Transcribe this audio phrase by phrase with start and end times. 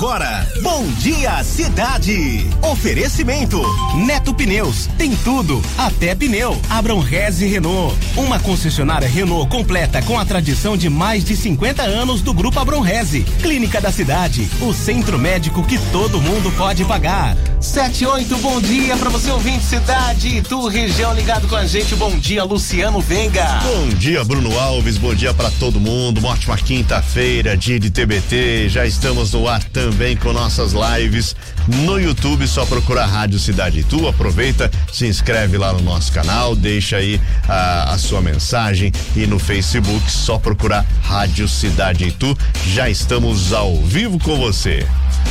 [0.00, 2.48] agora, Bom Dia Cidade.
[2.62, 3.60] Oferecimento
[4.06, 6.58] Neto Pneus, tem tudo, até pneu.
[6.70, 12.22] Abram Reze Renault, uma concessionária Renault completa com a tradição de mais de 50 anos
[12.22, 13.24] do Grupo Abram Reze.
[13.42, 17.36] Clínica da Cidade, o centro médico que todo mundo pode pagar.
[17.60, 21.94] 78, bom dia para você ouvinte cidade, tu região ligado com a gente.
[21.94, 23.44] Bom dia, Luciano Venga.
[23.62, 24.96] Bom dia, Bruno Alves.
[24.96, 26.20] Bom dia para todo mundo.
[26.20, 28.70] Uma ótima quinta-feira, dia de TBT.
[28.70, 31.36] Já estamos no ar também com nossas lives
[31.84, 32.48] no YouTube.
[32.48, 34.08] Só procurar Rádio Cidade Tu.
[34.08, 39.38] Aproveita, se inscreve lá no nosso canal, deixa aí a, a sua mensagem e no
[39.38, 42.34] Facebook só procurar Rádio Cidade Tu.
[42.68, 44.86] Já estamos ao vivo com você.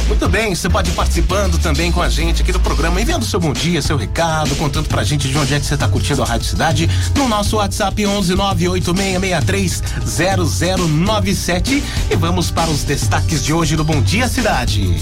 [0.07, 3.39] Muito bem, você pode ir participando também com a gente aqui do programa, enviando seu
[3.39, 6.25] bom dia, seu recado, contando pra gente de onde é que você tá curtindo a
[6.25, 8.35] Rádio Cidade no nosso WhatsApp 11
[10.05, 14.97] 0097 e vamos para os destaques de hoje do Bom Dia Cidade.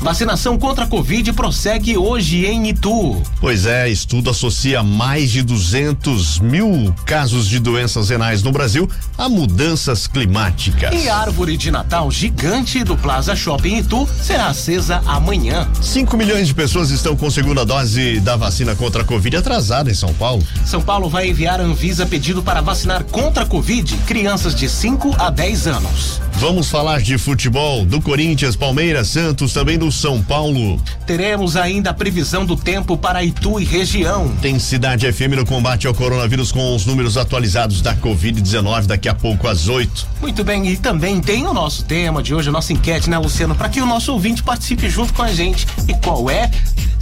[0.00, 3.20] Vacinação contra a Covid prossegue hoje em Itu.
[3.40, 9.28] Pois é, estudo associa mais de 200 mil casos de doenças renais no Brasil a
[9.28, 10.94] mudanças climáticas.
[10.94, 15.68] E a árvore de Natal gigante do Plaza Shopping Itu será acesa amanhã.
[15.82, 19.94] 5 milhões de pessoas estão com segunda dose da vacina contra a Covid atrasada em
[19.94, 20.46] São Paulo.
[20.64, 25.16] São Paulo vai enviar a Anvisa pedido para vacinar contra a Covid crianças de 5
[25.18, 26.20] a 10 anos.
[26.40, 30.80] Vamos falar de futebol, do Corinthians, Palmeiras, Santos, também do São Paulo.
[31.04, 34.28] Teremos ainda a previsão do tempo para Itu e região.
[34.40, 39.14] Tem Cidade FM no combate ao coronavírus com os números atualizados da Covid-19 daqui a
[39.14, 40.06] pouco às 8.
[40.20, 43.56] Muito bem, e também tem o nosso tema de hoje, a nossa enquete, né, Luciano?
[43.56, 45.66] Para que o nosso ouvinte participe junto com a gente.
[45.88, 46.48] E qual é?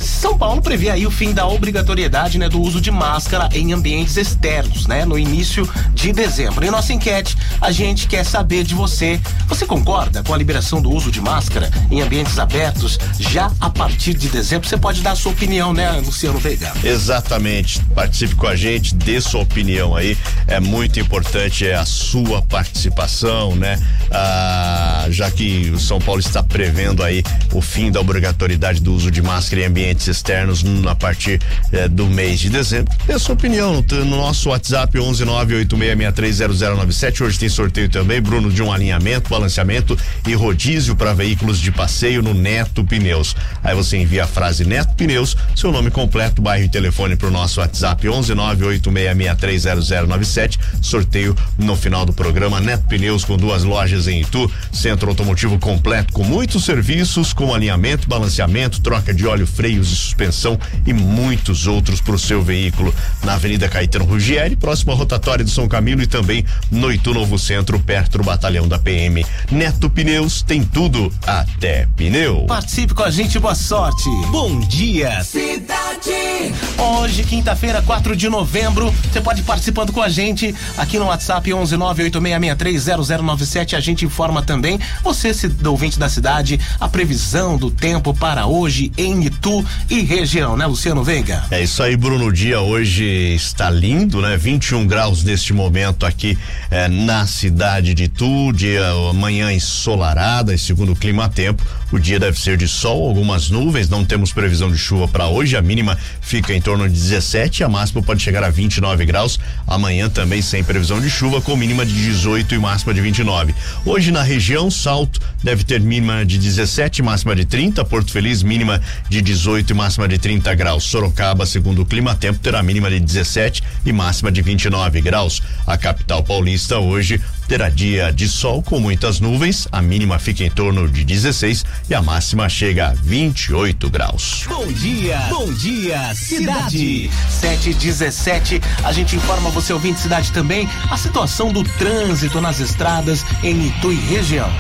[0.07, 4.17] São Paulo prevê aí o fim da obrigatoriedade, né, do uso de máscara em ambientes
[4.17, 6.65] externos, né, no início de dezembro.
[6.65, 9.21] Em nossa enquete, a gente quer saber de você.
[9.49, 14.15] Você concorda com a liberação do uso de máscara em ambientes abertos já a partir
[14.15, 14.69] de dezembro?
[14.69, 16.73] Você pode dar a sua opinião, né, Luciano Veiga?
[16.85, 17.83] Exatamente.
[17.95, 20.17] Participe com a gente, dê sua opinião aí.
[20.47, 23.81] É muito importante é a sua participação, né?
[24.11, 29.11] Ah, já que o São Paulo está prevendo aí o fim da obrigatoriedade do uso
[29.11, 31.41] de máscara em ambientes externos a partir
[31.73, 32.95] eh, do mês de dezembro.
[33.07, 37.23] Dê sua opinião no, no nosso WhatsApp 11986630097.
[37.23, 39.97] Hoje tem sorteio também, Bruno, de um alinhamento, balanceamento
[40.27, 43.35] e rodízio para veículos de passeio no Neto Pneus.
[43.63, 47.31] Aí você envia a frase Neto Pneus, seu nome completo, bairro e telefone para o
[47.31, 50.59] nosso WhatsApp 11986630097.
[50.83, 56.13] Sorteio no final do programa Neto Pneus com duas lojas em Itu, centro automotivo completo
[56.13, 62.01] com muitos serviços como alinhamento, balanceamento, troca de óleo, freios e suspensão e muitos outros
[62.01, 66.43] para o seu veículo na Avenida Caetano Ruggieri, próxima rotatória do São Camilo e também
[66.71, 69.25] no Itu Novo Centro, perto do batalhão da PM.
[69.51, 72.47] Neto Pneus tem tudo, até pneu.
[72.47, 74.09] Participe com a gente, boa sorte.
[74.31, 76.55] Bom dia, Cidade.
[76.79, 81.51] Hoje, quinta-feira, 4 de novembro, você pode ir participando com a gente aqui no WhatsApp
[81.51, 83.75] 11986630097.
[83.75, 85.33] A gente informa também você,
[85.65, 91.03] ouvinte da cidade, a previsão do tempo para hoje em Itu e região, né, Luciano
[91.03, 91.45] Veiga?
[91.51, 92.27] É isso aí, Bruno.
[92.27, 93.05] O dia hoje
[93.35, 94.37] está lindo, né?
[94.37, 96.39] 21 graus neste momento aqui
[96.71, 98.53] eh, na cidade de Itu.
[98.53, 101.63] Dia amanhã ensolarada, segundo o clima tempo,
[101.93, 103.89] o dia deve ser de sol, algumas nuvens.
[103.89, 105.57] Não temos previsão de chuva para hoje.
[105.57, 109.39] A mínima fica em torno de 17, a máxima pode chegar a 29 graus.
[109.67, 113.55] Amanhã também sem previsão de chuva, com mínima de 18 e máxima de 29.
[113.85, 117.85] Hoje na região, Salto deve ter mínima de 17, máxima de 30.
[117.85, 120.85] Porto Feliz, mínima de 18 e máxima de 30 graus.
[120.85, 125.41] Sorocaba, segundo o clima tempo, terá mínima de 17 e máxima de 29 graus.
[125.67, 130.51] A capital paulista hoje terá dia de sol com muitas nuvens, a mínima fica em
[130.51, 134.45] torno de 16 e a máxima chega a 28 graus.
[134.49, 137.11] Bom dia, bom dia, cidade.
[137.31, 143.25] 7 17 a gente informa você ouvinte cidade também a situação do trânsito nas estradas
[143.43, 144.51] em Itu e região.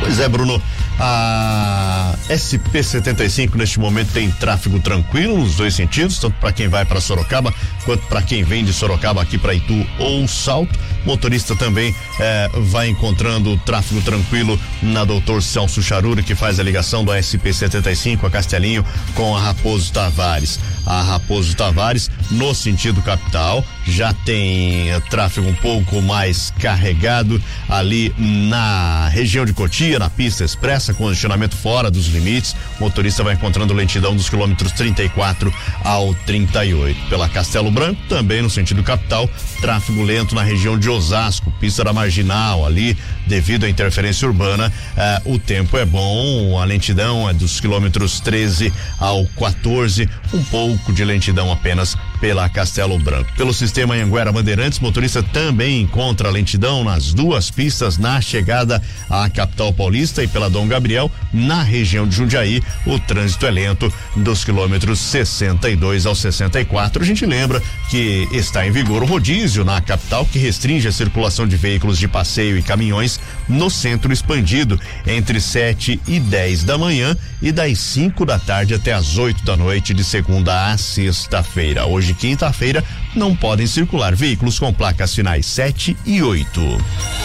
[0.00, 0.60] Pois é, Bruno.
[0.98, 7.02] A SP-75 neste momento tem tráfego tranquilo nos dois sentidos, tanto para quem vai para
[7.02, 7.52] Sorocaba
[7.84, 10.78] quanto para quem vem de Sorocaba aqui para Itu ou Salto.
[11.04, 17.04] Motorista também eh, vai encontrando tráfego tranquilo na Doutor Celso Charuri, que faz a ligação
[17.04, 18.84] do SP-75 a Castelinho
[19.14, 20.58] com a Raposo Tavares.
[20.86, 28.14] A Raposo Tavares, no sentido capital, já tem eh, tráfego um pouco mais carregado ali
[28.18, 32.54] na região de Cotia, na pista expressa, condicionamento fora dos limites.
[32.78, 35.52] O motorista vai encontrando lentidão dos quilômetros 34
[35.84, 37.08] ao 38.
[37.08, 39.28] Pela Castelo Branco, também no sentido capital,
[39.60, 45.22] tráfego lento na região de Osasco, pista da Marginal, ali devido à interferência urbana, eh,
[45.24, 51.04] o tempo é bom, a lentidão é dos quilômetros 13 ao 14, um pouco de
[51.04, 53.30] lentidão apenas pela Castelo Branco.
[53.36, 59.72] Pelo sistema Anguera Bandeirantes, motorista também encontra lentidão nas duas pistas na chegada à capital
[59.72, 64.98] paulista e pela Dom Gabriel, na região de Jundiaí, o trânsito é lento dos quilômetros
[64.98, 67.02] 62 ao 64.
[67.02, 71.46] A gente lembra que está em vigor o rodízio na capital que restringe a circulação
[71.46, 73.15] de veículos de passeio e caminhões
[73.48, 78.92] no centro expandido entre 7 e 10 da manhã e das 5 da tarde até
[78.92, 81.86] as 8 da noite de segunda a sexta-feira.
[81.86, 82.82] Hoje, quinta-feira,
[83.14, 86.60] não podem circular veículos com placas finais 7 e 8.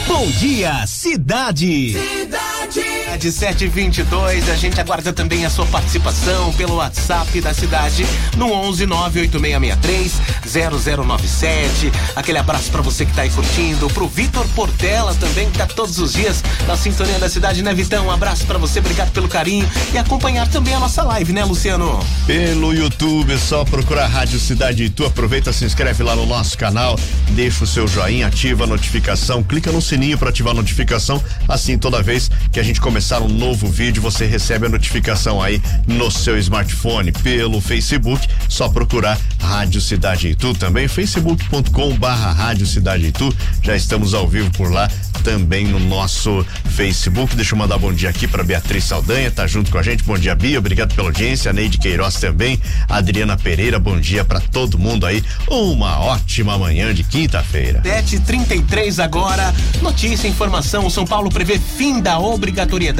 [0.08, 1.94] Bom dia, cidade.
[1.94, 3.01] Cidade.
[3.20, 8.86] De 722, a gente aguarda também a sua participação pelo WhatsApp da cidade no 11
[8.86, 10.14] 98663
[10.48, 11.92] 0097.
[12.16, 16.00] Aquele abraço para você que tá aí curtindo, pro Vitor Portela também que tá todos
[16.00, 18.08] os dias na sintonia da cidade, né, Vitão?
[18.08, 22.04] Um abraço para você, obrigado pelo carinho e acompanhar também a nossa live, né, Luciano?
[22.26, 26.98] Pelo YouTube, só procurar Rádio Cidade Tu, aproveita, se inscreve lá no nosso canal,
[27.32, 31.78] deixa o seu joinha, ativa a notificação, clica no sininho para ativar a notificação, assim
[31.78, 36.12] toda vez que a gente começar um novo vídeo, você recebe a notificação aí no
[36.12, 37.12] seu smartphone.
[37.12, 43.36] Pelo Facebook, só procurar Rádio Cidade Itu também, facebook.com barra Rádio Cidade Itu.
[43.64, 44.88] Já estamos ao vivo por lá,
[45.24, 47.36] também no nosso Facebook.
[47.36, 50.04] Deixa eu mandar bom dia aqui para Beatriz Saldanha, tá junto com a gente.
[50.04, 50.60] Bom dia, Bia.
[50.60, 51.52] Obrigado pela audiência.
[51.52, 52.60] Neide Queiroz também.
[52.88, 55.24] Adriana Pereira, bom dia para todo mundo aí.
[55.50, 57.82] Uma ótima manhã de quinta-feira.
[57.84, 59.54] 7:33 agora.
[59.82, 60.90] Notícia, informação.
[60.90, 62.91] São Paulo prevê fim da obrigatoriedade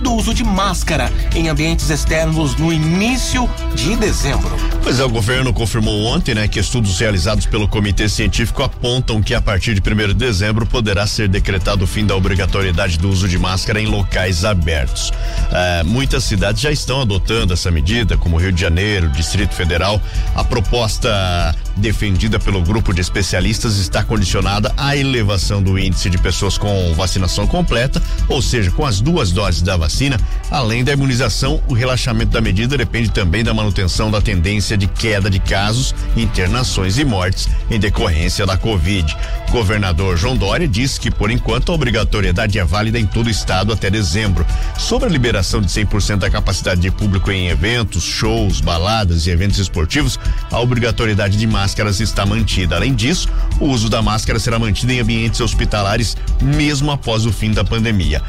[0.00, 4.56] do uso de máscara em ambientes externos no início de dezembro.
[4.82, 9.34] Pois é, o governo confirmou ontem, né, que estudos realizados pelo Comitê Científico apontam que
[9.34, 13.28] a partir de 1 de dezembro poderá ser decretado o fim da obrigatoriedade do uso
[13.28, 15.12] de máscara em locais abertos.
[15.52, 20.00] É, muitas cidades já estão adotando essa medida, como Rio de Janeiro, Distrito Federal.
[20.34, 26.58] A proposta defendida pelo grupo de especialistas está condicionada à elevação do índice de pessoas
[26.58, 30.18] com vacinação completa, ou seja, com as duas doses da vacina.
[30.50, 35.30] Além da imunização, o relaxamento da medida depende também da manutenção da tendência de queda
[35.30, 39.16] de casos, internações e mortes em decorrência da Covid.
[39.50, 43.72] Governador João Dória disse que, por enquanto, a obrigatoriedade é válida em todo o estado
[43.72, 44.46] até dezembro.
[44.78, 49.58] Sobre a liberação de 100% da capacidade de público em eventos, shows, baladas e eventos
[49.58, 50.18] esportivos,
[50.50, 52.76] a obrigatoriedade de máscaras está mantida.
[52.76, 53.28] Além disso,
[53.58, 58.22] o uso da máscara será mantido em ambientes hospitalares mesmo após o fim da pandemia.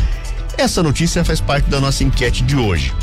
[0.58, 2.94] Essa notícia faz parte da nossa enquete de hoje.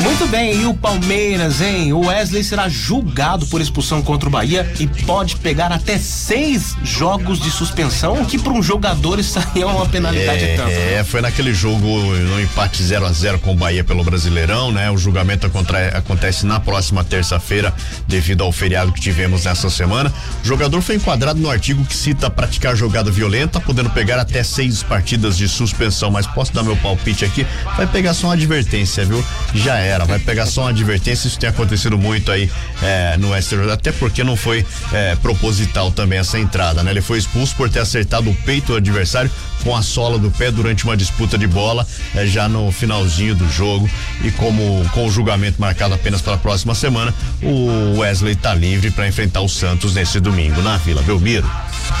[0.00, 1.92] Muito bem, e o Palmeiras, hein?
[1.92, 7.40] O Wesley será julgado por expulsão contra o Bahia e pode pegar até seis jogos
[7.40, 10.70] de suspensão, o que para um jogador isso aí é uma penalidade é, tanto.
[10.70, 14.88] É, foi naquele jogo no empate 0 a 0 com o Bahia pelo Brasileirão, né?
[14.88, 15.50] O julgamento
[15.92, 17.74] acontece na próxima terça-feira,
[18.06, 20.12] devido ao feriado que tivemos nessa semana.
[20.44, 24.82] O jogador foi enquadrado no artigo que cita praticar jogada violenta, podendo pegar até seis
[24.82, 26.10] partidas de suspensão.
[26.10, 27.46] Mas posso dar meu palpite aqui?
[27.76, 29.22] Vai pegar só uma advertência, viu?
[29.52, 31.28] Já era, vai pegar só uma advertência.
[31.28, 32.50] Isso tem acontecido muito aí
[32.82, 36.90] é, no Westeros, até porque não foi é, proposital também essa entrada, né?
[36.92, 39.30] Ele foi expulso por ter acertado o peito do adversário
[39.62, 43.46] com a sola do pé durante uma disputa de bola, é, já no finalzinho do
[43.50, 43.88] jogo.
[44.24, 47.12] E como com o julgamento marcado apenas para a próxima semana,
[47.42, 51.46] o Wesley está livre para enfrentar o Santos nesse domingo na Vila Belmiro.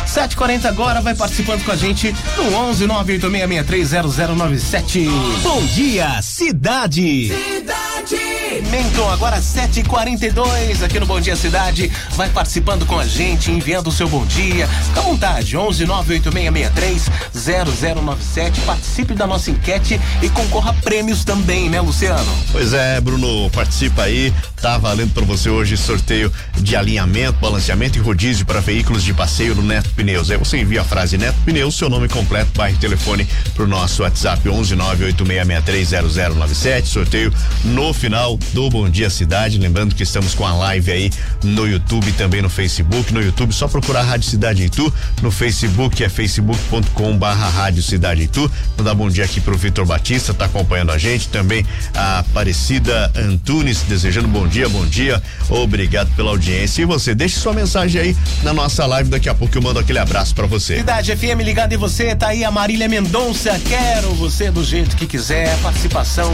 [0.06, 5.08] 7h40 agora, vai participando com a gente no 11 986630097.
[5.42, 7.28] Bom dia, cidade.
[7.28, 8.27] Cidade.
[8.70, 11.92] Menton, agora 7h42 aqui no Bom Dia Cidade.
[12.16, 14.66] Vai participando com a gente, enviando o seu bom dia.
[14.66, 18.60] Fica à vontade, 11 0097.
[18.62, 22.24] Participe da nossa enquete e concorra a prêmios também, né, Luciano?
[22.50, 24.32] Pois é, Bruno, participa aí.
[24.60, 29.54] Tá valendo para você hoje sorteio de alinhamento, balanceamento e rodízio para veículos de passeio
[29.54, 30.30] no Neto Pneus.
[30.30, 34.02] Aí você envia a frase Neto Pneus, seu nome completo, bairro e telefone pro nosso
[34.02, 36.86] WhatsApp 11 986630097.
[36.86, 37.30] Sorteio
[37.64, 39.58] no final do Bom Dia Cidade.
[39.58, 41.10] Lembrando que estamos com a live aí
[41.42, 43.12] no YouTube também no Facebook.
[43.12, 44.92] No YouTube, só procurar Rádio Cidade Itu.
[45.22, 48.50] No Facebook é facebook.com barra Rádio Cidade Itu.
[48.76, 51.28] Vou dar bom dia aqui pro Vitor Batista, tá acompanhando a gente.
[51.28, 51.64] Também
[51.94, 55.22] a Aparecida Antunes, desejando bom dia, bom dia.
[55.48, 56.82] Obrigado pela audiência.
[56.82, 59.10] E você, deixe sua mensagem aí na nossa live.
[59.10, 60.78] Daqui a pouco eu mando aquele abraço para você.
[60.78, 63.58] Cidade FM ligado em você, tá aí a Marília Mendonça.
[63.66, 65.56] Quero você do jeito que quiser.
[65.58, 66.32] Participação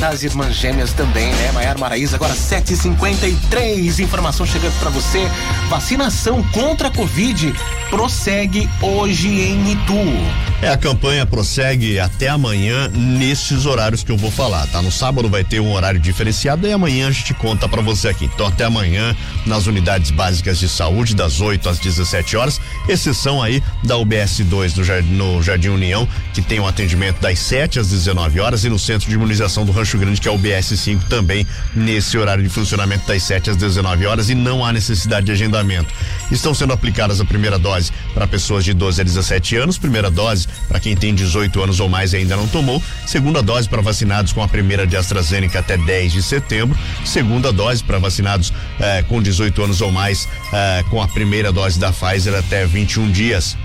[0.00, 1.43] das irmãs gêmeas também, né?
[1.52, 4.00] Maiara Maraíza, agora 7h53.
[4.00, 5.28] Informação chegando para você.
[5.68, 7.52] Vacinação contra a Covid
[7.90, 10.53] prossegue hoje em Itu.
[10.64, 14.80] É, a campanha prossegue até amanhã nesses horários que eu vou falar, tá?
[14.80, 18.24] No sábado vai ter um horário diferenciado e amanhã a gente conta para você aqui.
[18.24, 23.62] Então até amanhã nas unidades básicas de saúde das 8 às 17 horas, exceção aí
[23.82, 27.88] da UBS 2 no Jardim, no Jardim União, que tem um atendimento das 7 às
[27.90, 31.04] 19 horas e no centro de imunização do Rancho Grande, que é o UBS 5
[31.10, 35.32] também nesse horário de funcionamento das 7 às 19 horas e não há necessidade de
[35.32, 35.92] agendamento.
[36.30, 40.53] Estão sendo aplicadas a primeira dose para pessoas de 12 a 17 anos, primeira dose
[40.68, 44.32] para quem tem 18 anos ou mais e ainda não tomou, segunda dose para vacinados
[44.32, 49.22] com a primeira de AstraZeneca até 10 de setembro, segunda dose para vacinados eh, com
[49.22, 53.56] 18 anos ou mais eh, com a primeira dose da Pfizer até 21 dias.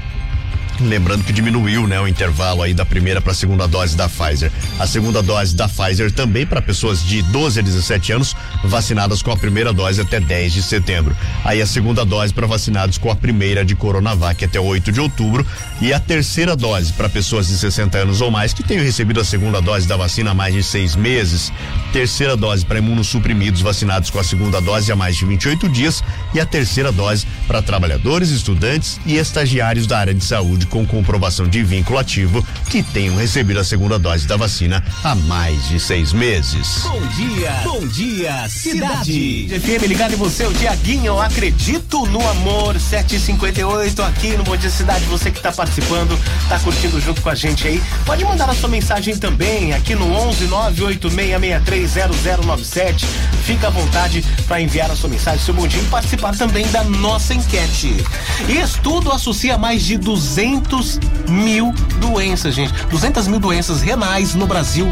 [0.82, 4.52] Lembrando que diminuiu, né, o intervalo aí da primeira para a segunda dose da Pfizer.
[4.80, 9.32] A segunda dose da Pfizer também para pessoas de 12 a 17 anos vacinadas com
[9.32, 11.16] a primeira dose até 10 de setembro.
[11.44, 15.46] Aí a segunda dose para vacinados com a primeira de Coronavac até 8 de outubro
[15.82, 19.26] e a terceira dose para pessoas de 60 anos ou mais que tenham recebido a
[19.26, 21.52] segunda dose da vacina há mais de seis meses.
[21.92, 26.02] Terceira dose para imunossuprimidos vacinados com a segunda dose há mais de 28 dias
[26.34, 31.48] e a terceira dose para trabalhadores, estudantes e estagiários da área de saúde com comprovação
[31.48, 36.14] de vínculo ativo que tenham recebido a segunda dose da vacina há mais de seis
[36.14, 36.84] meses.
[36.84, 39.48] Bom dia, bom dia, cidade.
[39.50, 45.04] FM ligado em você, o Tiaguinho, acredito no amor, 758 aqui no Bom Dia Cidade,
[45.06, 46.16] você que tá participando,
[46.48, 50.14] tá curtindo junto com a gente aí, pode mandar a sua mensagem também aqui no
[50.14, 53.06] 11 986630097.
[53.44, 56.84] Fica à vontade para enviar a sua mensagem, seu bom dia e participar também da
[56.84, 57.96] nossa enquete.
[58.48, 60.59] E estudo associa mais de 200
[61.28, 62.74] mil doenças, gente.
[62.90, 64.88] 200 mil doenças renais no Brasil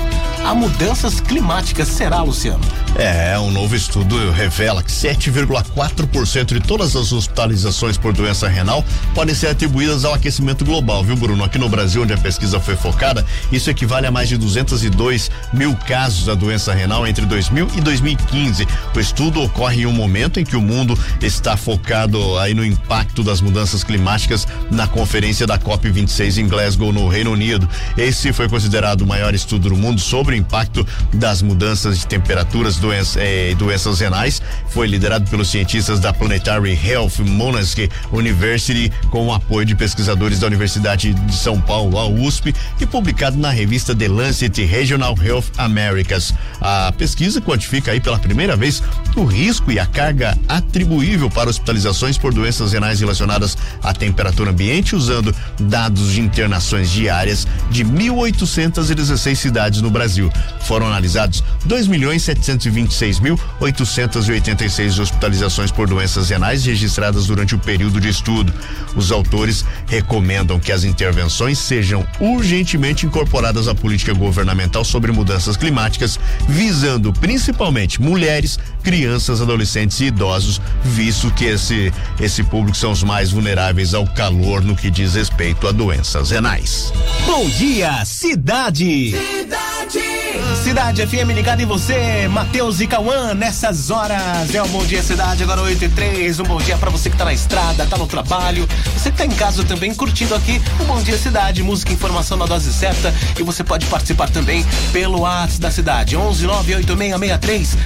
[0.45, 1.87] a mudanças climáticas.
[1.87, 2.63] Será, Luciano?
[2.95, 9.35] É, um novo estudo revela que 7,4% de todas as hospitalizações por doença renal podem
[9.35, 11.43] ser atribuídas ao aquecimento global, viu, Bruno?
[11.43, 15.75] Aqui no Brasil, onde a pesquisa foi focada, isso equivale a mais de 202 mil
[15.75, 18.67] casos da doença renal entre 2000 e 2015.
[18.95, 23.21] O estudo ocorre em um momento em que o mundo está focado aí no impacto
[23.21, 27.69] das mudanças climáticas na conferência da COP26 em Glasgow, no Reino Unido.
[27.95, 32.76] Esse foi considerado o maior estudo do mundo sobre o impacto das mudanças de temperaturas
[32.79, 37.77] doenças, eh, doenças renais, foi liderado pelos cientistas da Planetary Health Monask
[38.11, 43.37] University, com o apoio de pesquisadores da Universidade de São Paulo, a USP, e publicado
[43.37, 46.33] na revista The Lancet Regional Health Americas.
[46.61, 48.83] A pesquisa quantifica aí pela primeira vez
[49.15, 54.95] o risco e a carga atribuível para hospitalizações por doenças renais relacionadas à temperatura ambiente,
[54.95, 60.31] usando dados de internações diárias de 1.816 cidades no Brasil.
[60.61, 68.09] Foram analisados 2 milhões 700 126.886 hospitalizações por doenças renais registradas durante o período de
[68.09, 68.53] estudo.
[68.95, 76.19] Os autores recomendam que as intervenções sejam urgentemente incorporadas à política governamental sobre mudanças climáticas,
[76.47, 83.31] visando principalmente mulheres, crianças, adolescentes e idosos, visto que esse, esse público são os mais
[83.31, 86.91] vulneráveis ao calor no que diz respeito a doenças renais.
[87.25, 89.11] Bom dia, cidade!
[89.11, 89.67] Cidade!
[90.63, 94.53] Cidade FM ligada em você, Matheus e Cauã, nessas horas.
[94.55, 96.39] É um bom dia, cidade, agora 8 e 3.
[96.39, 98.67] Um bom dia para você que tá na estrada, tá no trabalho.
[98.95, 101.61] Você que tá em casa também curtindo aqui um bom dia, cidade.
[101.61, 103.13] Música, informação na dose certa.
[103.39, 107.77] E você pode participar também pelo WhatsApp da cidade: 11 98663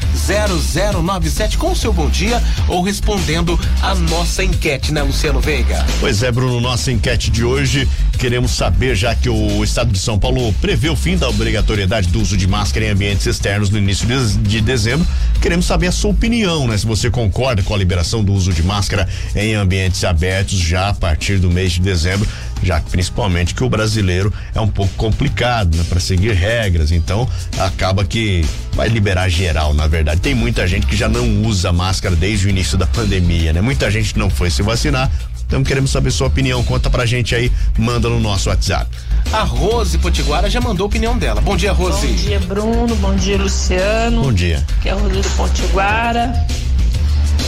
[1.04, 5.86] 0097 com o seu bom dia ou respondendo a nossa enquete, né, Luciano Veiga?
[6.00, 7.90] Pois é, Bruno, nossa enquete de hoje.
[8.18, 12.22] Queremos saber, já que o estado de São Paulo prevê o fim da obrigatoriedade do
[12.22, 14.08] uso de máscara em ambientes externos no início
[14.44, 15.06] de, de dezembro,
[15.42, 16.78] queremos saber a sua opinião, né?
[16.78, 20.94] Se você concorda com a liberação do uso de máscara em ambientes abertos já a
[20.94, 22.28] partir do mês de dezembro,
[22.64, 27.28] já que principalmente que o brasileiro é um pouco complicado, né, para seguir regras, então
[27.58, 30.22] acaba que vai liberar geral, na verdade.
[30.22, 33.62] Tem muita gente que já não usa máscara desde o início da pandemia, né?
[33.62, 35.12] Muita gente não foi se vacinar,
[35.52, 36.64] então queremos saber sua opinião.
[36.64, 38.90] Conta pra gente aí, manda no nosso WhatsApp.
[39.34, 41.42] A Rose Potiguara já mandou a opinião dela.
[41.42, 42.08] Bom dia, Rose.
[42.08, 42.96] Bom dia, Bruno.
[42.96, 44.24] Bom dia, Luciano.
[44.24, 44.66] Bom dia.
[44.82, 46.34] Que é o Rodrigo Potiguara.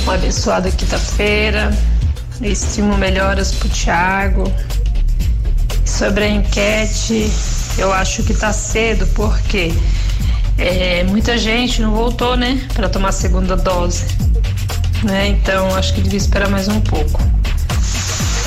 [0.03, 1.73] Uma abençoada quinta-feira.
[2.41, 4.51] Estimo melhoras pro Thiago.
[5.85, 7.31] Sobre a enquete,
[7.77, 9.71] eu acho que tá cedo, porque
[10.57, 14.03] é, muita gente não voltou, né, para tomar a segunda dose.
[15.05, 15.29] Né?
[15.29, 17.42] Então, acho que devia esperar mais um pouco.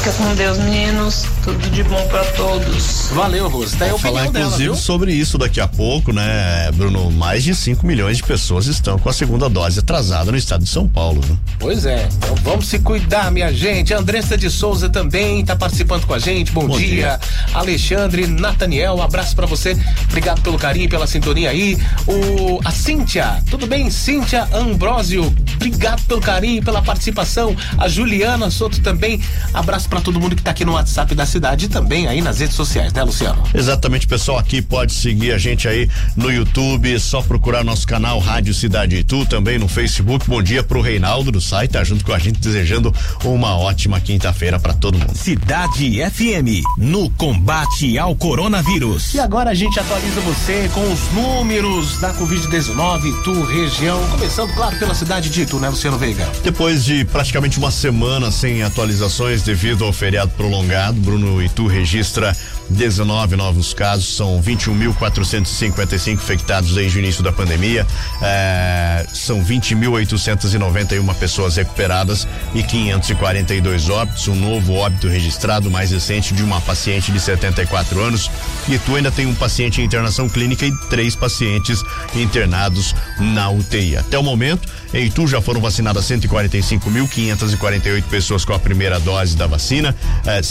[0.07, 1.25] Fica com Deus, meninos.
[1.43, 3.09] Tudo de bom para todos.
[3.13, 3.77] Valeu, Rose.
[3.77, 7.11] Daí Vou falar inclusive dela, sobre isso daqui a pouco, né, Bruno?
[7.11, 10.71] Mais de 5 milhões de pessoas estão com a segunda dose atrasada no estado de
[10.71, 11.21] São Paulo.
[11.29, 11.37] Né?
[11.59, 12.09] Pois é.
[12.19, 13.93] Então vamos se cuidar, minha gente.
[13.93, 16.53] A Andressa de Souza também está participando com a gente.
[16.53, 16.89] Bom, Bom dia.
[16.89, 17.21] dia.
[17.53, 19.77] Alexandre, Nathaniel, um abraço para você.
[20.09, 21.77] Obrigado pelo carinho, pela sintonia aí.
[22.07, 23.91] O a Cíntia, tudo bem?
[23.91, 27.57] Cíntia Ambrosio, obrigado pelo carinho, pela participação.
[27.77, 29.21] A Juliana Soto também.
[29.53, 32.39] Abraço para todo mundo que tá aqui no WhatsApp da cidade e também aí nas
[32.39, 33.43] redes sociais, né, Luciano?
[33.55, 34.39] Exatamente, pessoal.
[34.39, 39.25] Aqui pode seguir a gente aí no YouTube, só procurar nosso canal Rádio Cidade Itu,
[39.25, 40.27] também no Facebook.
[40.29, 44.61] Bom dia pro Reinaldo do site, tá junto com a gente, desejando uma ótima quinta-feira
[44.61, 45.17] para todo mundo.
[45.17, 49.15] Cidade FM, no combate ao coronavírus.
[49.15, 54.77] E agora a gente atualiza você com os números da Covid-19, Itu, região, começando, claro,
[54.77, 56.31] pela cidade de Itu, né, Luciano Veiga?
[56.45, 62.37] Depois de praticamente uma semana sem atualizações devido ao feriado prolongado, Bruno Itu registra
[62.69, 67.87] 19 novos casos, são 21.455 infectados desde o início da pandemia,
[68.23, 74.29] é, são 20.891 pessoas recuperadas e 542 óbitos.
[74.29, 78.31] Um novo óbito registrado, mais recente, de uma paciente de 74 anos.
[78.69, 81.83] E tu ainda tem um paciente em internação clínica e três pacientes
[82.15, 83.97] internados na UTI.
[83.97, 89.47] Até o momento, em Itu já foram vacinadas 145.548 pessoas com a primeira dose da
[89.47, 90.43] vacina, eh,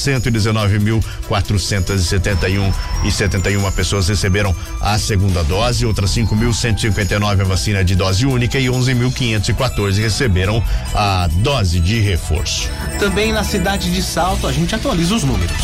[2.06, 8.60] 119.471 e 71 pessoas receberam a segunda dose, outras 5.159 a vacina de dose única
[8.60, 10.64] e 11.514 receberam
[10.94, 12.70] a dose de reforço.
[13.00, 15.56] Também na cidade de Salto a gente atualiza os números.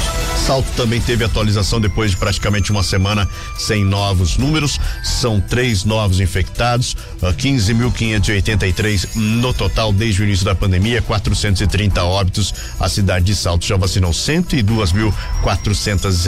[0.46, 4.80] Salto também teve atualização depois de praticamente uma semana sem novos números.
[5.04, 12.54] São três novos infectados, uh, 15.583 no total desde o início da pandemia, 430 óbitos.
[12.80, 14.12] A cidade de Salto já vacinou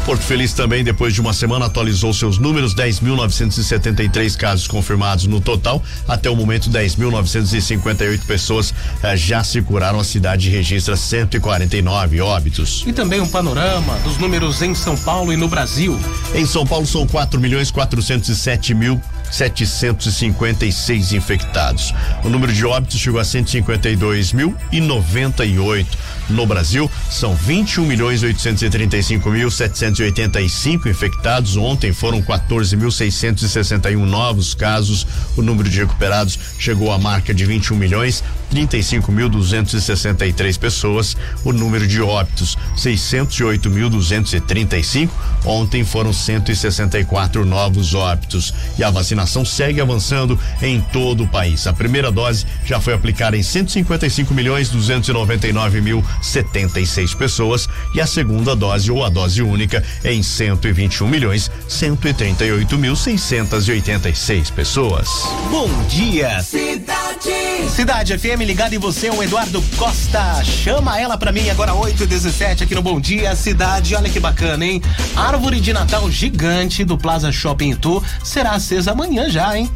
[0.05, 5.83] Porto Feliz também, depois de uma semana, atualizou seus números: 10.973 casos confirmados no total.
[6.07, 10.01] Até o momento, 10.958 pessoas eh, já se curaram.
[10.01, 12.85] A cidade registra 149 óbitos.
[12.87, 15.99] E também um panorama dos números em São Paulo e no Brasil.
[16.35, 21.95] Em São Paulo são 4 milhões 407 mil 756 infectados.
[22.25, 25.99] O número de óbitos chegou a 152 mil e 98.
[26.31, 31.57] No Brasil, são 21 milhões 835 mil 785 infectados.
[31.57, 35.07] Ontem foram 14.661 novos casos.
[35.37, 41.17] O número de recuperados chegou à marca de 21 milhões 35.263 pessoas.
[41.45, 45.11] O número de óbitos 608.235.
[45.45, 48.55] Ontem foram 164 novos óbitos.
[48.79, 51.67] E a vacinação segue avançando em todo o país.
[51.67, 58.07] A primeira dose já foi aplicada em 155 milhões 299 mil 76 pessoas e a
[58.07, 65.09] segunda dose ou a dose única em 121 milhões 138 mil 686 pessoas.
[65.51, 67.69] Bom dia, Cidade.
[67.75, 70.45] Cidade FM ligado em você, o Eduardo Costa.
[70.45, 73.95] Chama ela pra mim agora 8 e 17 aqui no Bom Dia Cidade.
[73.95, 74.83] Olha que bacana, hein?
[75.17, 79.71] Árvore de Natal gigante do Plaza Shopping Itu será acesa amanhã já, hein?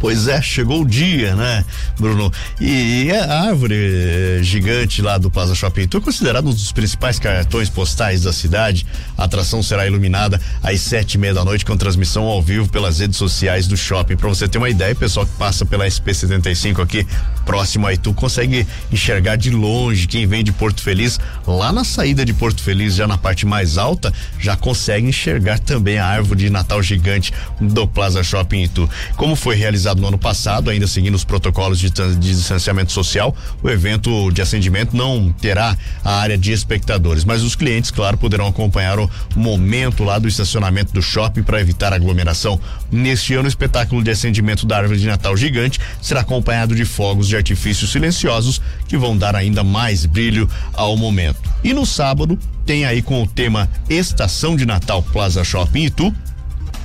[0.00, 1.64] Pois é, chegou o dia, né,
[1.98, 2.32] Bruno?
[2.60, 7.68] E, a árvore eh, gigante lá do Plaza Shopping Tour, considerado um dos principais cartões
[7.68, 8.86] postais da cidade.
[9.16, 13.00] A atração será iluminada às sete e meia da noite com transmissão ao vivo pelas
[13.00, 14.16] redes sociais do shopping.
[14.16, 17.06] Para você ter uma ideia, pessoal que passa pela SP75 aqui
[17.48, 22.22] próximo a Itu consegue enxergar de longe quem vem de Porto Feliz, lá na saída
[22.22, 26.50] de Porto Feliz, já na parte mais alta, já consegue enxergar também a árvore de
[26.50, 28.88] Natal gigante do Plaza Shopping Itu.
[29.16, 33.68] Como foi realizado no ano passado, ainda seguindo os protocolos de, de distanciamento social, o
[33.68, 38.98] evento de acendimento não terá a área de espectadores, mas os clientes, claro, poderão acompanhar
[38.98, 42.60] o momento lá do estacionamento do shopping para evitar aglomeração.
[42.90, 47.28] Neste ano, o espetáculo de acendimento da árvore de Natal gigante será acompanhado de fogos
[47.28, 51.38] de artifícios silenciosos que vão dar ainda mais brilho ao momento.
[51.62, 56.14] E no sábado tem aí com o tema Estação de Natal Plaza Shopping Itu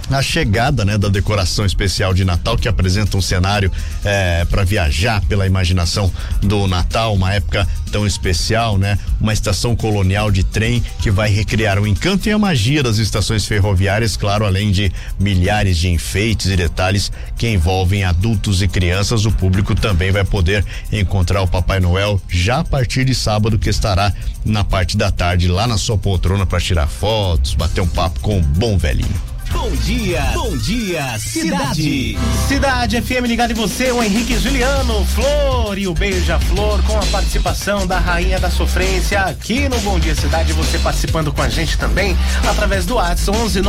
[0.09, 3.71] a chegada né, da decoração especial de Natal que apresenta um cenário
[4.03, 6.11] eh, para viajar pela imaginação
[6.41, 8.97] do Natal, uma época tão especial, né?
[9.21, 13.45] Uma estação colonial de trem que vai recriar o encanto e a magia das estações
[13.45, 19.25] ferroviárias, claro, além de milhares de enfeites e detalhes que envolvem adultos e crianças.
[19.25, 23.69] O público também vai poder encontrar o Papai Noel já a partir de sábado, que
[23.69, 24.11] estará
[24.43, 28.39] na parte da tarde lá na sua poltrona para tirar fotos, bater um papo com
[28.39, 29.32] o bom velhinho.
[29.53, 32.17] Bom dia, bom dia, cidade.
[32.47, 37.85] Cidade FM ligado em você, o Henrique Juliano, Flor e o Beija-Flor com a participação
[37.85, 40.51] da Rainha da Sofrência aqui no Bom Dia Cidade.
[40.53, 42.17] Você participando com a gente também
[42.49, 43.61] através do WhatsApp 11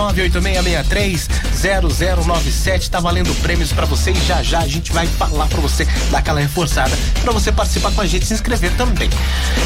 [1.55, 2.91] 0097.
[2.91, 6.19] Tá valendo prêmios para você e já já a gente vai falar para você, dar
[6.19, 9.11] aquela reforçada para você participar com a gente, se inscrever também.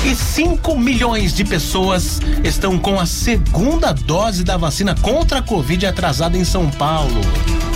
[0.04, 5.86] E 5 milhões de pessoas estão com a segunda dose da vacina contra a Covid
[6.08, 7.20] atrasada em São Paulo.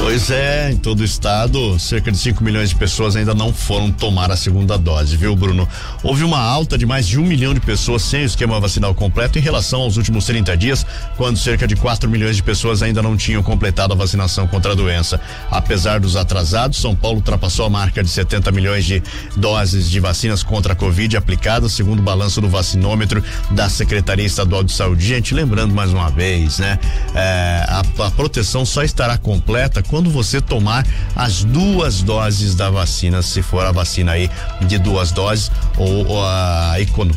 [0.02, 3.92] Pois é, em todo o estado, cerca de 5 milhões de pessoas ainda não foram
[3.92, 5.66] tomar a segunda dose, viu, Bruno?
[6.02, 9.38] Houve uma alta de mais de um milhão de pessoas sem o esquema vacinal completo
[9.38, 10.84] em relação aos últimos 30 dias,
[11.16, 14.74] quando cerca de 4 milhões de pessoas ainda não tinham completado a vacinação contra a
[14.74, 15.20] doença.
[15.48, 19.00] Apesar dos atrasados, São Paulo ultrapassou a marca de 70 milhões de
[19.36, 24.64] doses de vacinas contra a Covid aplicadas, segundo o balanço do vacinômetro da Secretaria Estadual
[24.64, 25.06] de Saúde.
[25.06, 26.76] Gente, lembrando mais uma vez, né?
[27.14, 33.20] É, a, a proteção só estará completa quando você tomar as duas doses da vacina,
[33.20, 34.30] se for a vacina aí
[34.62, 37.14] de duas doses ou, ou aí quando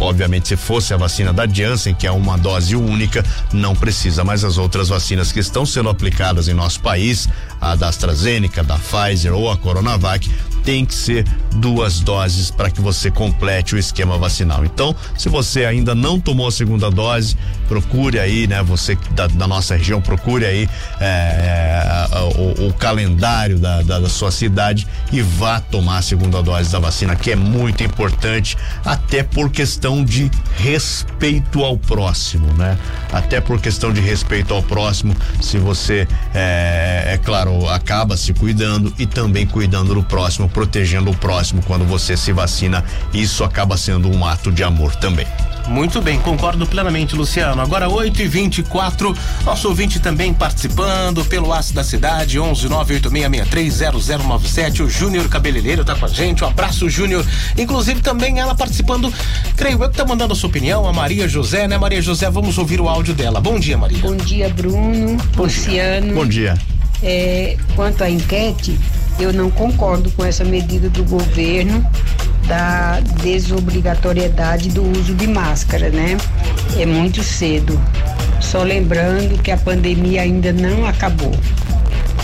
[0.00, 4.44] Obviamente, se fosse a vacina da Janssen, que é uma dose única, não precisa, mas
[4.44, 7.28] as outras vacinas que estão sendo aplicadas em nosso país,
[7.60, 10.30] a da AstraZeneca, da Pfizer ou a Coronavac,
[10.68, 11.24] tem que ser
[11.56, 14.66] duas doses para que você complete o esquema vacinal.
[14.66, 18.62] Então, se você ainda não tomou a segunda dose, procure aí, né?
[18.64, 20.68] Você da, da nossa região, procure aí
[21.00, 22.06] é,
[22.36, 26.78] o, o, calendário da, da, da, sua cidade e vá tomar a segunda dose da
[26.78, 32.78] vacina, que é muito importante, até por questão de respeito ao próximo, né?
[33.12, 38.92] Até por questão de respeito ao próximo, se você, é, é claro, acaba se cuidando
[38.98, 42.84] e também cuidando do próximo protegendo o próximo quando você se vacina.
[43.12, 45.26] Isso acaba sendo um ato de amor também.
[45.68, 47.60] Muito bem, concordo plenamente, Luciano.
[47.60, 54.80] Agora 8 e 24 nosso ouvinte também participando pelo Aço da Cidade, 11 986630097.
[54.80, 56.42] O Júnior Cabeleireiro tá com a gente.
[56.42, 57.22] Um abraço, Júnior.
[57.56, 59.12] Inclusive também ela participando,
[59.56, 62.30] creio eu que tá mandando a sua opinião, a Maria José, né, Maria José?
[62.30, 63.40] Vamos ouvir o áudio dela.
[63.40, 63.98] Bom dia, Maria.
[63.98, 66.06] Bom dia, Bruno, Bom Luciano.
[66.06, 66.14] Dia.
[66.14, 66.56] Bom dia.
[67.02, 68.78] É, quanto à enquete,
[69.20, 71.84] eu não concordo com essa medida do governo
[72.48, 76.16] da desobrigatoriedade do uso de máscara, né?
[76.78, 77.78] É muito cedo.
[78.40, 81.32] Só lembrando que a pandemia ainda não acabou.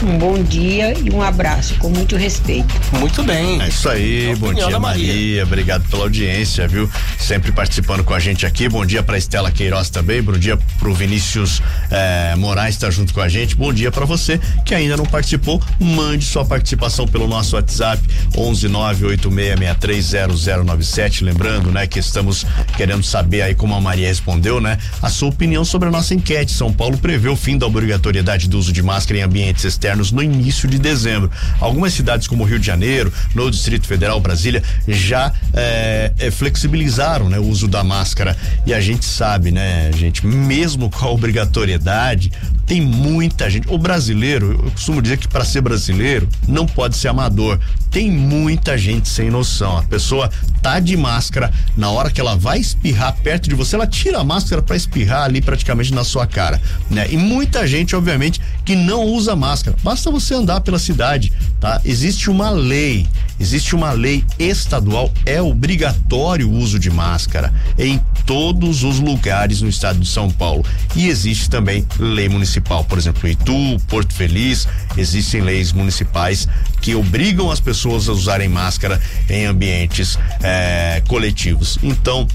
[0.04, 2.74] Um bom dia e um abraço, com muito respeito.
[3.00, 3.62] Muito bem.
[3.62, 5.06] É isso aí, é bom dia, Maria.
[5.06, 5.44] Maria.
[5.44, 6.90] Obrigado pela audiência, viu?
[7.18, 8.68] Sempre participando com a gente aqui.
[8.68, 10.20] Bom dia pra Estela Queiroz também.
[10.20, 13.56] Bom dia pro Vinícius eh, Moraes, tá junto com a gente.
[13.56, 15.58] Bom dia para você que ainda não participou.
[15.80, 18.02] Mande sua participação pelo nosso WhatsApp
[18.36, 21.24] 11986630097.
[21.24, 22.44] Lembrando, né, que estamos
[22.76, 24.76] querendo saber aí como a Maria respondeu, né?
[25.00, 26.52] A sua opinião sobre a nossa enquete.
[26.52, 30.12] São Paulo prevê o fim da obrigatoriedade do uso de máscara em ambientes externos externos
[30.12, 31.30] no início de dezembro.
[31.61, 37.38] Algumas cidades como Rio de Janeiro, no Distrito Federal, Brasília, já é, é, flexibilizaram né,
[37.38, 38.37] o uso da máscara.
[38.66, 42.33] E a gente sabe, né, gente, mesmo com a obrigatoriedade,
[42.66, 43.68] tem muita gente.
[43.68, 47.59] O brasileiro, eu costumo dizer que para ser brasileiro não pode ser amador.
[47.90, 49.78] Tem muita gente sem noção.
[49.78, 50.30] A pessoa
[50.62, 54.24] tá de máscara, na hora que ela vai espirrar perto de você, ela tira a
[54.24, 57.07] máscara para espirrar ali praticamente na sua cara, né?
[57.11, 59.73] E muita gente, obviamente, que não usa máscara.
[59.82, 61.80] Basta você andar pela cidade, tá?
[61.84, 63.06] Existe uma lei,
[63.38, 69.68] existe uma lei estadual, é obrigatório o uso de máscara em todos os lugares no
[69.68, 70.64] estado de São Paulo.
[70.96, 76.48] E existe também lei municipal, por exemplo, Itu, Porto Feliz, existem leis municipais
[76.80, 81.78] que obrigam as pessoas a usarem máscara em ambientes eh, coletivos.
[81.82, 82.26] Então,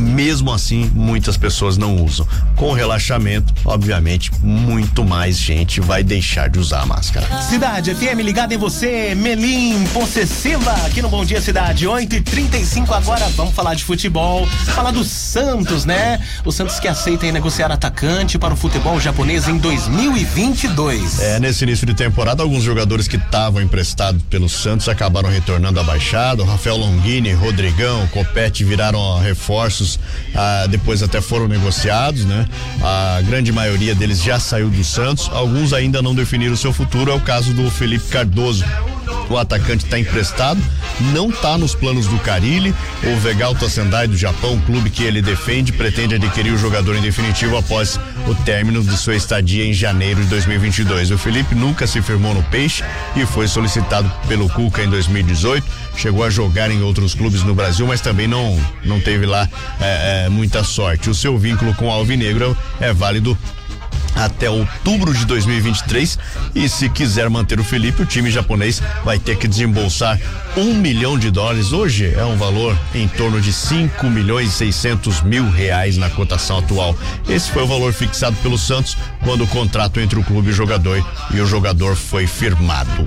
[0.00, 2.26] mesmo assim, muitas pessoas não usam.
[2.56, 7.42] Com relaxamento, obviamente, muito mais gente vai deixar de usar a máscara.
[7.42, 12.92] Cidade FM ligada em você, Melim, possessiva, aqui no Bom Dia Cidade, 8 e 35
[12.94, 13.28] agora.
[13.36, 16.20] Vamos falar de futebol, falar do Santos, né?
[16.44, 21.20] O Santos que aceita negociar atacante para o futebol japonês em 2022.
[21.20, 25.82] É, nesse início de temporada, alguns jogadores que estavam emprestados pelo Santos acabaram retornando à
[25.82, 26.42] baixada.
[26.42, 29.85] O Rafael Longini, Rodrigão, Copete viraram reforços
[30.34, 32.46] ah, depois até foram negociados, né?
[32.82, 37.10] A grande maioria deles já saiu do Santos, alguns ainda não definiram o seu futuro,
[37.10, 38.64] é o caso do Felipe Cardoso.
[39.28, 40.60] O atacante está emprestado,
[41.12, 42.74] não está nos planos do Carilli.
[43.02, 47.56] O Vegalto Sendai do Japão, clube que ele defende, pretende adquirir o jogador em definitivo
[47.56, 51.10] após o término de sua estadia em janeiro de 2022.
[51.10, 52.84] O Felipe nunca se firmou no Peixe
[53.16, 55.66] e foi solicitado pelo Cuca em 2018.
[55.96, 59.48] Chegou a jogar em outros clubes no Brasil, mas também não não teve lá
[59.80, 61.10] é, é, muita sorte.
[61.10, 63.36] O seu vínculo com o Alvinegro é válido
[64.16, 66.18] até outubro de 2023.
[66.54, 70.18] E se quiser manter o Felipe, o time japonês vai ter que desembolsar
[70.56, 71.72] um milhão de dólares.
[71.72, 76.58] Hoje é um valor em torno de 5 milhões e 600 mil reais na cotação
[76.58, 76.96] atual.
[77.28, 80.54] Esse foi o valor fixado pelo Santos quando o contrato entre o clube e o
[80.54, 83.06] jogador e o jogador foi firmado.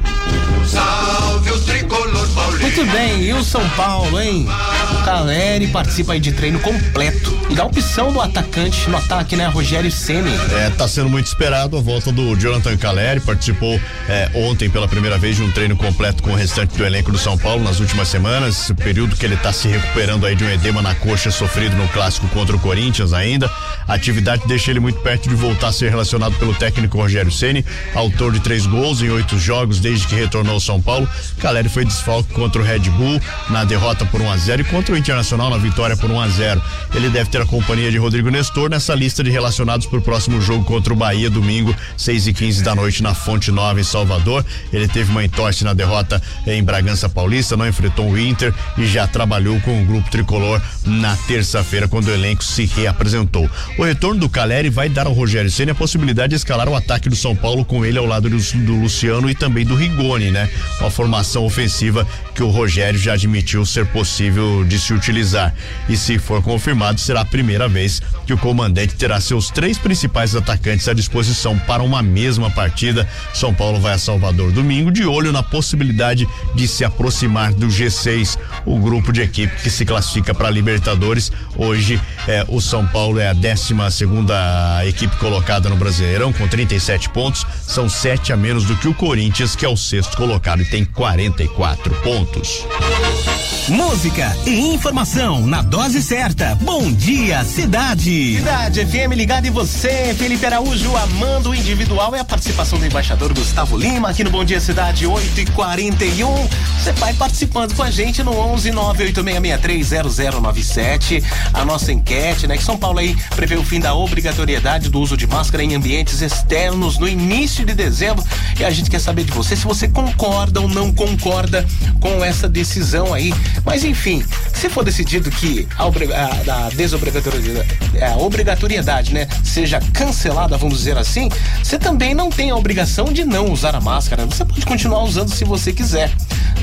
[2.61, 4.47] Muito bem, e o São Paulo, hein?
[4.91, 9.47] O Caleri participa aí de treino completo e dá opção do atacante no ataque, né?
[9.47, 10.31] Rogério Ceni.
[10.51, 15.17] É, tá sendo muito esperado a volta do Jonathan Caleri, participou é, ontem pela primeira
[15.17, 18.07] vez de um treino completo com o restante do elenco do São Paulo nas últimas
[18.07, 21.87] semanas, período que ele está se recuperando aí de um edema na coxa sofrido no
[21.89, 23.49] clássico contra o Corinthians ainda.
[23.87, 27.65] A atividade deixa ele muito perto de voltar a ser relacionado pelo técnico Rogério Ceni,
[27.95, 31.07] autor de três gols em oito jogos desde que retornou ao São Paulo.
[31.39, 34.93] Caleri foi desfalque contra o Red Bull na derrota por 1 a 0 e contra
[34.93, 36.61] o Internacional na vitória por 1 a 0.
[36.93, 40.41] Ele deve ter a companhia de Rodrigo Nestor nessa lista de relacionados para o próximo
[40.41, 44.45] jogo contra o Bahia, domingo, 6 e 15 da noite, na Fonte Nova, em Salvador.
[44.71, 49.07] Ele teve uma entorse na derrota em Bragança Paulista, não enfrentou o Inter e já
[49.07, 53.49] trabalhou com o grupo tricolor na terça-feira, quando o elenco se reapresentou.
[53.77, 57.09] O retorno do Caleri vai dar ao Rogério Senna a possibilidade de escalar o ataque
[57.09, 60.49] do São Paulo com ele ao lado do, do Luciano e também do Rigoni, né?
[60.79, 62.07] Uma formação ofensiva
[62.39, 65.53] que o Rogério já admitiu ser possível de se utilizar.
[65.89, 70.33] E se for confirmado, será a primeira vez que o comandante terá seus três principais
[70.33, 73.05] atacantes à disposição para uma mesma partida.
[73.33, 76.25] São Paulo vai a Salvador domingo, de olho na possibilidade
[76.55, 81.33] de se aproximar do G6, o grupo de equipe que se classifica para Libertadores.
[81.57, 87.09] Hoje, é, o São Paulo é a 12 segunda equipe colocada no Brasileirão, com 37
[87.09, 87.45] pontos.
[87.67, 90.85] São sete a menos do que o Corinthians, que é o sexto colocado e tem
[90.85, 93.38] 44 pontos assuntos.
[93.69, 96.55] Música e informação na dose certa.
[96.55, 98.37] Bom dia, cidade.
[98.37, 100.15] Cidade FM ligado em você.
[100.17, 104.43] Felipe Araújo amando o individual é a participação do embaixador Gustavo Lima aqui no Bom
[104.43, 106.49] Dia Cidade 8 e 41.
[106.79, 111.23] Você vai participando com a gente no 11 986630097.
[111.53, 112.57] A nossa enquete, né?
[112.57, 116.21] Que São Paulo aí prevê o fim da obrigatoriedade do uso de máscara em ambientes
[116.21, 118.25] externos no início de dezembro.
[118.59, 121.63] E a gente quer saber de você se você concorda ou não concorda
[121.99, 123.31] com essa decisão aí.
[123.65, 127.69] Mas enfim, se for decidido que a, a, a desobrigatoriedade,
[128.01, 131.29] a obrigatoriedade, né, seja cancelada, vamos dizer assim,
[131.63, 134.25] você também não tem a obrigação de não usar a máscara.
[134.25, 136.11] Você pode continuar usando se você quiser,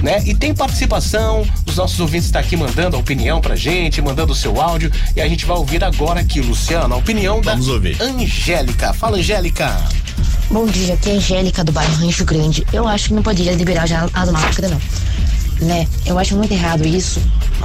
[0.02, 0.22] né?
[0.24, 4.32] E tem participação, os nossos ouvintes estão tá aqui mandando a opinião pra gente, mandando
[4.32, 7.72] o seu áudio, e a gente vai ouvir agora aqui, Luciano, a opinião vamos da
[7.72, 8.00] ouvir.
[8.00, 8.92] Angélica.
[8.92, 9.76] Fala, Angélica.
[10.50, 12.66] Bom dia, aqui é a Angélica do bairro Rancho Grande.
[12.72, 14.80] Eu acho que não poderia liberar já a máscara, não
[15.61, 15.87] né?
[16.05, 17.21] Eu acho muito errado isso.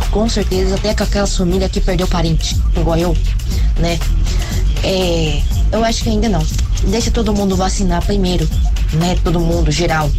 [0.10, 3.18] Com certeza, até com aquela família que perdeu parente, igual eu,
[3.78, 4.00] né?
[4.84, 6.46] É, eu acho que ainda não.
[6.88, 8.48] Deixa todo mundo vacinar primeiro,
[8.94, 9.18] né?
[9.24, 10.10] Todo mundo, geral.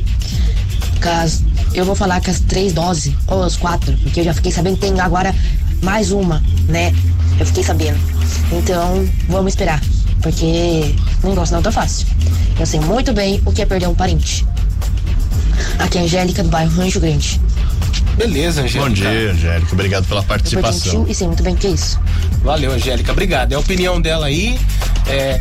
[1.00, 4.52] Caso, eu vou falar que as três doses, ou as quatro, porque eu já fiquei
[4.52, 5.34] sabendo que tem agora
[5.82, 6.94] mais uma, né?
[7.40, 7.98] Eu fiquei sabendo.
[8.52, 9.82] Então, vamos esperar.
[10.20, 12.06] Porque o negócio não tá fácil.
[12.58, 14.46] Eu sei muito bem o que é perder um parente.
[15.78, 17.40] Aqui é a Angélica do bairro Rancho Grande.
[18.16, 18.88] Beleza, Angélica.
[18.88, 19.72] Bom dia, Angélica.
[19.72, 21.06] Obrigado pela participação.
[21.08, 21.98] E sei muito bem que é isso.
[22.42, 23.12] Valeu, Angélica.
[23.12, 23.52] Obrigado.
[23.52, 24.58] É a opinião dela aí.
[25.06, 25.40] É,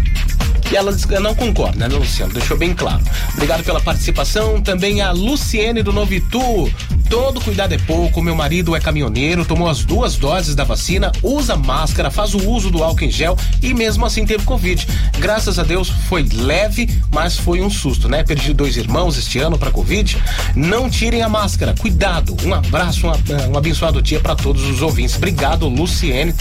[0.72, 2.34] e ela não concorda, né, Luciano?
[2.34, 3.02] Deixou bem claro.
[3.34, 4.62] Obrigado pela participação.
[4.62, 6.72] Também a Luciene do Novitu.
[7.12, 8.22] Todo cuidado é pouco.
[8.22, 12.72] Meu marido é caminhoneiro, tomou as duas doses da vacina, usa máscara, faz o uso
[12.72, 14.88] do álcool em gel e mesmo assim teve Covid.
[15.20, 18.24] Graças a Deus foi leve, mas foi um susto, né?
[18.24, 20.18] Perdi dois irmãos este ano para Covid.
[20.56, 21.76] Não tirem a máscara.
[21.78, 22.34] Cuidado.
[22.46, 25.18] Um abraço, um, um abençoado dia para todos os ouvintes.
[25.18, 26.34] Obrigado, Luciene.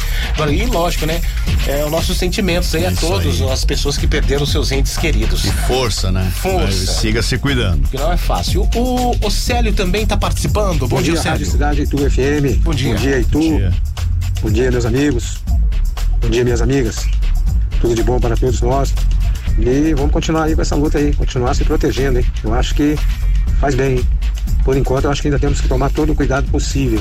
[0.53, 1.21] E lógico, né?
[1.67, 3.51] É, os nossos sentimentos aí Isso a todos, aí.
[3.51, 5.45] as pessoas que perderam seus entes queridos.
[5.45, 6.31] E força, né?
[6.37, 6.67] Força.
[6.67, 7.89] Mas siga se cuidando.
[7.93, 8.69] Não é fácil.
[8.77, 10.60] O, o Célio também está participando.
[10.61, 11.31] Bom, Bom dia, dia Célio.
[11.31, 12.63] Rádio Cidade Itu FM.
[12.63, 12.93] Bom dia.
[12.93, 13.39] Bom dia, Itu.
[13.39, 13.73] Bom dia.
[14.43, 15.39] Bom dia, meus amigos.
[16.21, 17.09] Bom dia, minhas amigas.
[17.81, 18.93] Tudo de bom para todos nós.
[19.59, 22.27] E vamos continuar aí com essa luta aí, continuar se protegendo, hein?
[22.45, 22.95] Eu acho que
[23.59, 24.05] faz bem, hein?
[24.63, 27.01] Por enquanto, eu acho que ainda temos que tomar todo o cuidado possível.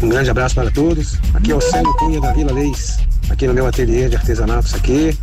[0.00, 1.18] Um grande abraço para todos.
[1.34, 5.18] Aqui é o Célio Cunha da Vila Leis, aqui no meu ateliê de artesanatos aqui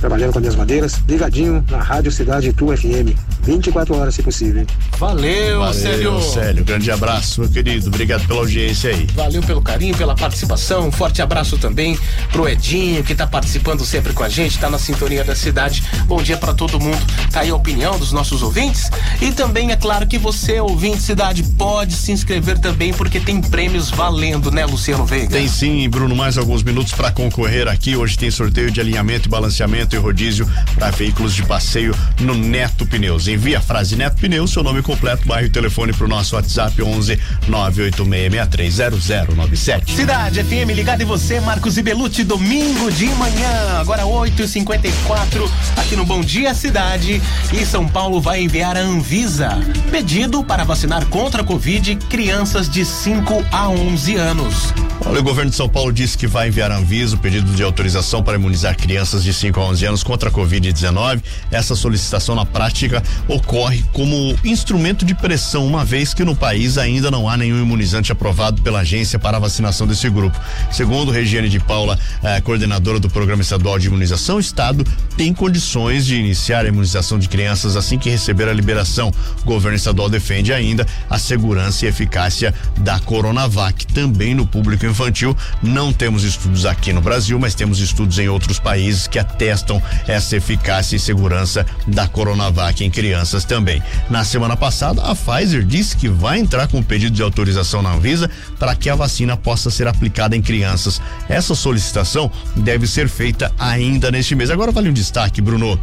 [0.00, 3.18] trabalhando com as minhas madeiras, ligadinho na Rádio Cidade Tu FM.
[3.48, 4.66] 24 horas, se possível.
[4.98, 6.20] Valeu, Valeu Célio.
[6.20, 7.88] Célio, grande abraço, meu querido.
[7.88, 9.06] Obrigado pela audiência aí.
[9.14, 10.88] Valeu pelo carinho, pela participação.
[10.88, 11.98] Um forte abraço também
[12.30, 15.82] pro Edinho, que tá participando sempre com a gente, tá na sintonia da cidade.
[16.04, 16.98] Bom dia para todo mundo.
[17.32, 18.90] Tá aí a opinião dos nossos ouvintes.
[19.22, 23.88] E também é claro que você, ouvinte cidade, pode se inscrever também, porque tem prêmios
[23.90, 25.30] valendo, né, Luciano Veiga?
[25.30, 27.96] Tem sim, Bruno, mais alguns minutos para concorrer aqui.
[27.96, 32.84] Hoje tem sorteio de alinhamento e balanceamento e rodízio para veículos de passeio no Neto
[32.84, 33.26] Pneus.
[33.38, 36.82] Envie a frase Neto Pneus, seu nome completo, bairro e telefone para o nosso WhatsApp
[36.82, 39.94] 11 986630097.
[39.94, 46.20] Cidade FM ligado em você, Marcos Belucci, domingo de manhã, agora 8h54, aqui no Bom
[46.20, 47.22] Dia Cidade.
[47.52, 49.56] E São Paulo vai enviar a Anvisa
[49.88, 54.74] pedido para vacinar contra a Covid crianças de 5 a 11 anos.
[55.06, 57.62] Olha, o governo de São Paulo disse que vai enviar à Anvisa o pedido de
[57.62, 61.22] autorização para imunizar crianças de 5 a 11 anos contra a Covid-19.
[61.52, 67.10] Essa solicitação na prática ocorre como instrumento de pressão, uma vez que no país ainda
[67.10, 70.38] não há nenhum imunizante aprovado pela agência para a vacinação desse grupo.
[70.70, 74.84] Segundo Regiane de Paula, eh, coordenadora do Programa Estadual de Imunização, o Estado
[75.16, 79.12] tem condições de iniciar a imunização de crianças assim que receber a liberação.
[79.42, 85.36] O governo estadual defende ainda a segurança e eficácia da Coronavac também no público infantil.
[85.62, 90.36] Não temos estudos aqui no Brasil, mas temos estudos em outros países que atestam essa
[90.36, 93.07] eficácia e segurança da Coronavac em crianças
[93.44, 93.82] também.
[94.08, 97.92] Na semana passada, a Pfizer disse que vai entrar com um pedido de autorização na
[97.92, 101.00] Anvisa para que a vacina possa ser aplicada em crianças.
[101.28, 104.50] Essa solicitação deve ser feita ainda neste mês.
[104.50, 105.78] Agora vale um destaque, Bruno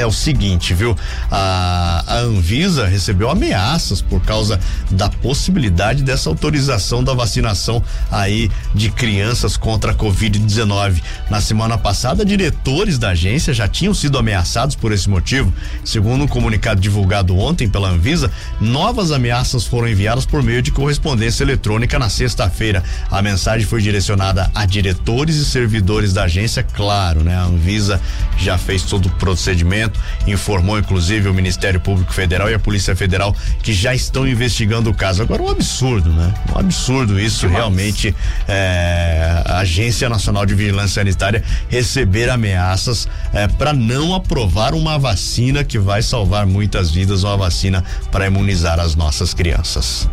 [0.00, 0.96] é o seguinte, viu?
[1.30, 4.58] A, a, Anvisa recebeu ameaças por causa
[4.90, 11.02] da possibilidade dessa autorização da vacinação aí de crianças contra a Covid-19.
[11.30, 15.52] Na semana passada, diretores da agência já tinham sido ameaçados por esse motivo.
[15.84, 18.30] Segundo um comunicado divulgado ontem pela Anvisa,
[18.60, 22.82] novas ameaças foram enviadas por meio de correspondência eletrônica na sexta-feira.
[23.10, 27.36] A mensagem foi direcionada a diretores e servidores da agência, claro, né?
[27.36, 28.00] A Anvisa
[28.38, 29.85] já fez todo o procedimento
[30.26, 34.94] informou inclusive o Ministério Público Federal e a Polícia Federal que já estão investigando o
[34.94, 35.22] caso.
[35.22, 36.32] Agora, um absurdo, né?
[36.54, 37.56] Um absurdo isso, Demais.
[37.56, 38.14] realmente.
[38.48, 45.64] É, a Agência Nacional de Vigilância Sanitária receber ameaças é, para não aprovar uma vacina
[45.64, 50.08] que vai salvar muitas vidas, uma vacina para imunizar as nossas crianças.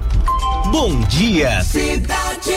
[0.71, 2.53] Bom dia, cidade.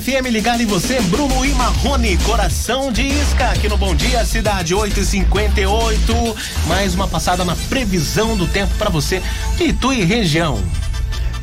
[0.00, 4.74] FM ligado em você, Bruno e Marrone, coração de isca aqui no Bom Dia Cidade
[4.74, 9.22] 8 e 58 Mais uma passada na previsão do tempo para você
[9.56, 10.62] de Itu e região.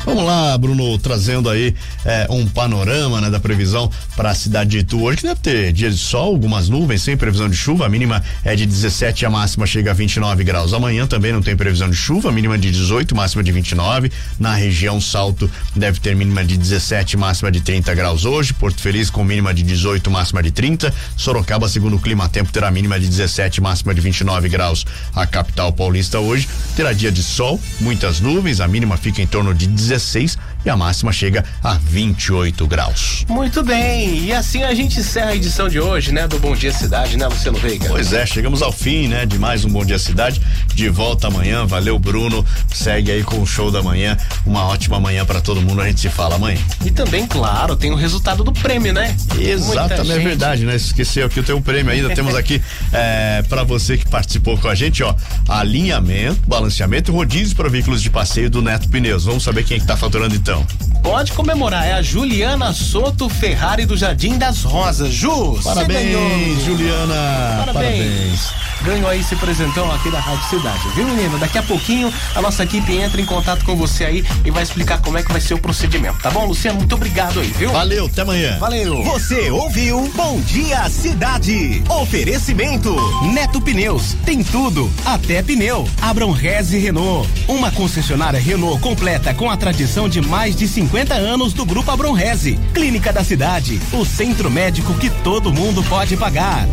[0.06, 1.74] Vamos lá, Bruno, trazendo aí
[2.06, 5.02] é, um panorama né, da previsão para a cidade de Itu.
[5.02, 7.88] Hoje que deve ter dia de sol, algumas nuvens, sem previsão de chuva.
[7.88, 10.74] A mínima é de 17 a máxima chega a 29 graus.
[10.74, 14.12] Amanhã também não tem previsão de chuva, mínima de 18, máxima de 29.
[14.40, 18.54] Na região Salto deve ter mínima de 17, máxima de 30 graus hoje.
[18.54, 20.94] Porto Feliz com mínima de 18, máxima de 30.
[21.18, 24.86] Sorocaba, segundo o clima tempo, terá mínima de 17, máxima de 29 graus.
[25.16, 29.52] A capital paulista hoje terá dia de sol, muitas nuvens, a mínima fica em torno
[29.52, 33.26] de 17 16 e a máxima chega a 28 graus.
[33.30, 36.74] Muito bem, e assim a gente encerra a edição de hoje, né, do Bom Dia
[36.74, 37.88] Cidade, né, Luciano Veiga?
[37.88, 40.42] Pois é, chegamos ao fim, né, de mais um Bom Dia Cidade.
[40.74, 42.46] De volta amanhã, valeu Bruno.
[42.74, 44.18] Segue aí com o show da manhã.
[44.46, 46.60] Uma ótima manhã para todo mundo, a gente se fala amanhã.
[46.86, 49.16] E também, claro, tem o resultado do prêmio, né?
[49.40, 50.76] Exatamente, é verdade, né?
[50.76, 52.14] Esqueceu aqui o teu prêmio ainda.
[52.14, 52.62] Temos aqui
[52.92, 55.14] é, para você que participou com a gente, ó,
[55.48, 59.26] alinhamento, balanceamento e rodízio para veículos de passeio do Neto Pneus.
[59.26, 60.55] Vamos saber quem é que tá faturando então.
[61.02, 65.14] Pode comemorar, é a Juliana Soto Ferrari do Jardim das Rosas.
[65.14, 67.64] Ju, parabéns, Juliana.
[67.66, 67.74] Parabéns.
[67.74, 71.40] parabéns ganhou aí esse presentão aqui da Rádio Cidade, viu, menino?
[71.40, 75.02] Daqui a pouquinho a nossa equipe entra em contato com você aí e vai explicar
[75.02, 76.78] como é que vai ser o procedimento, tá bom, Luciano?
[76.78, 77.72] Muito obrigado aí, viu?
[77.72, 78.60] Valeu, até amanhã.
[78.60, 79.02] Valeu.
[79.04, 81.84] Você ouviu Bom Dia Cidade.
[81.90, 82.96] Oferecimento
[83.34, 85.90] Neto Pneus, tem tudo, até pneu.
[86.00, 91.54] Abram Reze Renault, uma concessionária Renault completa com a tradição de mais de 50 anos
[91.54, 92.60] do Grupo Abram Reze.
[92.74, 96.68] Clínica da Cidade, o centro médico que todo mundo pode pagar.